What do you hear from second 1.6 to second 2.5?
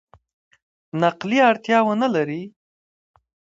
ونه لري.